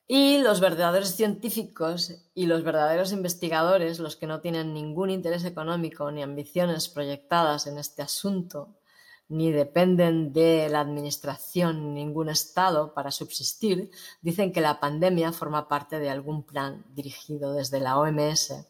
[0.07, 6.11] Y los verdaderos científicos y los verdaderos investigadores, los que no tienen ningún interés económico
[6.11, 8.79] ni ambiciones proyectadas en este asunto,
[9.27, 15.67] ni dependen de la administración ni ningún Estado para subsistir, dicen que la pandemia forma
[15.67, 18.65] parte de algún plan dirigido desde la OMS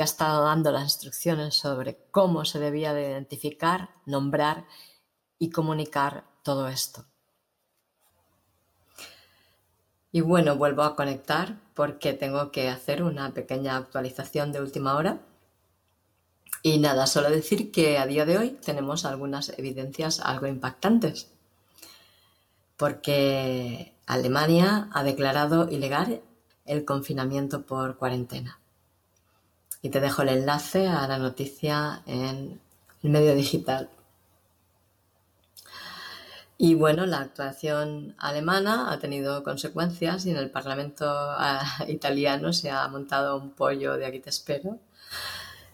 [0.00, 4.64] que ha estado dando las instrucciones sobre cómo se debía de identificar, nombrar
[5.38, 7.04] y comunicar todo esto.
[10.10, 15.20] Y bueno, vuelvo a conectar porque tengo que hacer una pequeña actualización de última hora.
[16.62, 21.30] Y nada, solo decir que a día de hoy tenemos algunas evidencias algo impactantes.
[22.78, 26.22] Porque Alemania ha declarado ilegal
[26.64, 28.60] el confinamiento por cuarentena
[29.82, 32.60] y te dejo el enlace a la noticia en
[33.02, 33.88] el medio digital.
[36.62, 42.70] Y bueno, la actuación alemana ha tenido consecuencias y en el Parlamento ah, italiano se
[42.70, 44.78] ha montado un pollo de aquí te espero.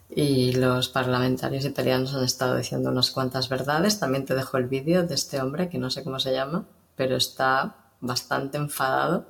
[0.09, 3.99] Y los parlamentarios italianos han estado diciendo unas cuantas verdades.
[3.99, 7.17] También te dejo el vídeo de este hombre que no sé cómo se llama, pero
[7.17, 9.27] está bastante enfadado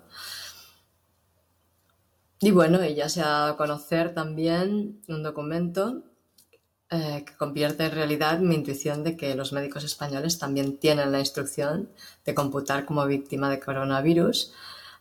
[2.39, 6.03] y bueno, ella se ha dado a conocer también un documento
[6.89, 11.19] eh, que convierte en realidad mi intuición de que los médicos españoles también tienen la
[11.19, 11.89] instrucción
[12.25, 14.53] de computar como víctima de coronavirus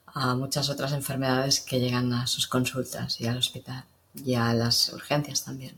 [0.06, 3.84] a muchas otras enfermedades que llegan a sus consultas y al hospital
[4.14, 5.76] y a las urgencias también.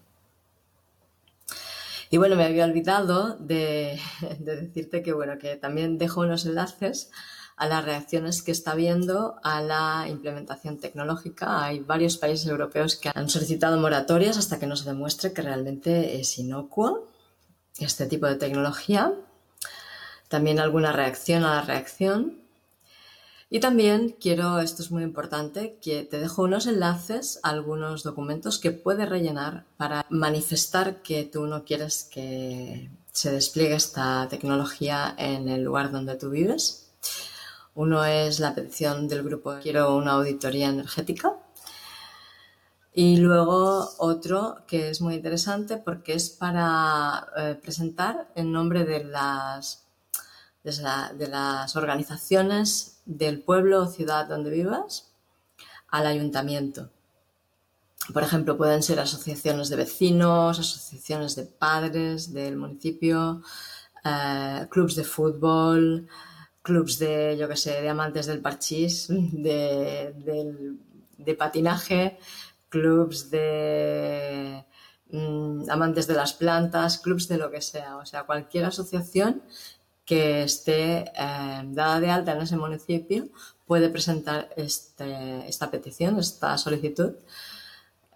[2.11, 4.01] Y bueno, me había olvidado de,
[4.39, 7.11] de decirte que bueno, que también dejo unos enlaces
[7.59, 11.65] a las reacciones que está viendo a la implementación tecnológica.
[11.65, 16.21] Hay varios países europeos que han solicitado moratorias hasta que no se demuestre que realmente
[16.21, 17.09] es inocuo
[17.79, 19.13] este tipo de tecnología.
[20.29, 22.39] También alguna reacción a la reacción.
[23.51, 28.71] Y también quiero, esto es muy importante, que te dejo unos enlaces algunos documentos que
[28.71, 35.65] puedes rellenar para manifestar que tú no quieres que se despliegue esta tecnología en el
[35.65, 36.85] lugar donde tú vives.
[37.79, 41.37] Uno es la petición del grupo Quiero una auditoría energética.
[42.93, 49.05] Y luego otro que es muy interesante porque es para eh, presentar en nombre de
[49.05, 49.87] las,
[50.65, 55.13] de, las organizaciones del pueblo o ciudad donde vivas
[55.87, 56.91] al ayuntamiento.
[58.13, 63.41] Por ejemplo, pueden ser asociaciones de vecinos, asociaciones de padres del municipio,
[64.05, 66.09] eh, clubs de fútbol,
[66.63, 70.15] clubs de, yo que sé, de amantes del parchís, de,
[71.19, 72.19] de patinaje,
[72.69, 74.65] clubs de
[75.11, 79.43] mm, amantes de las plantas, clubs de lo que sea, o sea, cualquier asociación
[80.05, 83.29] que esté eh, dada de alta en ese municipio
[83.67, 87.13] puede presentar este, esta petición, esta solicitud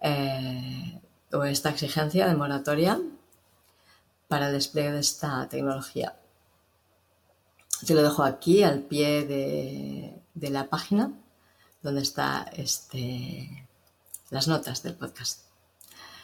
[0.01, 0.99] eh,
[1.31, 2.99] o esta exigencia de moratoria
[4.27, 6.15] para el despliegue de esta tecnología.
[7.85, 9.25] Te lo dejo aquí al pie
[10.33, 11.11] de, la página
[11.81, 13.67] donde está este,
[14.29, 15.41] las notas del podcast.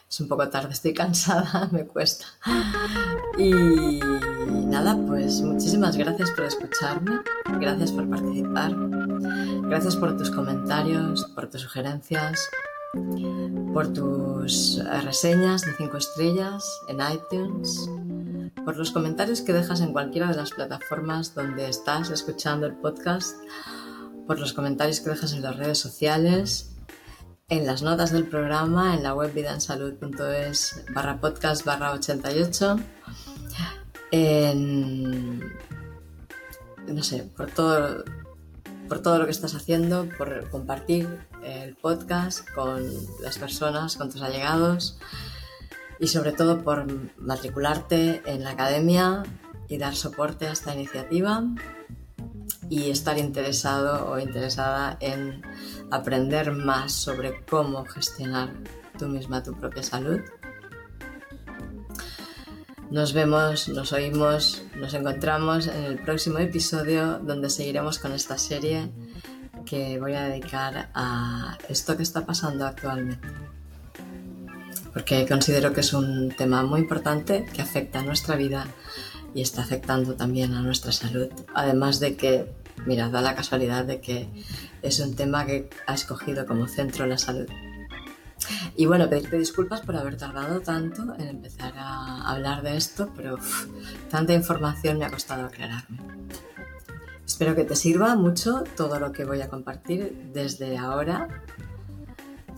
[0.10, 2.26] Es un poco tarde, estoy cansada, me cuesta.
[3.38, 4.00] Y
[4.68, 7.20] nada, pues muchísimas gracias por escucharme,
[7.60, 8.74] gracias por participar,
[9.68, 12.40] gracias por tus comentarios, por tus sugerencias,
[13.74, 17.90] por tus reseñas de 5 estrellas en iTunes,
[18.66, 23.38] por los comentarios que dejas en cualquiera de las plataformas donde estás escuchando el podcast,
[24.28, 26.76] por los comentarios que dejas en las redes sociales,
[27.48, 32.78] en las notas del programa, en la web vidansalud.es barra podcast barra 88,
[34.12, 35.40] en,
[36.88, 38.04] no sé, por todo,
[38.88, 41.08] por todo lo que estás haciendo, por compartir
[41.44, 42.86] el podcast con
[43.22, 45.00] las personas, con tus allegados
[46.00, 46.86] y sobre todo por
[47.18, 49.24] matricularte en la academia
[49.68, 51.44] y dar soporte a esta iniciativa
[52.70, 55.42] y estar interesado o interesada en
[55.92, 58.54] aprender más sobre cómo gestionar
[58.98, 60.20] tú misma tu propia salud.
[62.92, 68.92] Nos vemos, nos oímos, nos encontramos en el próximo episodio donde seguiremos con esta serie
[69.66, 73.28] que voy a dedicar a esto que está pasando actualmente.
[74.94, 78.68] Porque considero que es un tema muy importante que afecta a nuestra vida
[79.34, 81.30] y está afectando también a nuestra salud.
[81.54, 84.30] Además de que Mira, da la casualidad de que
[84.82, 87.48] es un tema que ha escogido como centro la salud.
[88.76, 93.38] Y bueno, pedirte disculpas por haber tardado tanto en empezar a hablar de esto, pero
[94.10, 96.00] tanta información me ha costado aclararme.
[97.26, 101.44] Espero que te sirva mucho todo lo que voy a compartir desde ahora,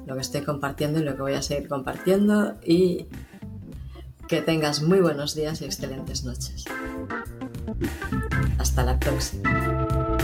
[0.06, 3.08] lo que estoy compartiendo y lo que voy a seguir compartiendo y
[4.28, 6.66] que tengas muy buenos días y excelentes noches.
[8.58, 10.18] Hasta la próxima.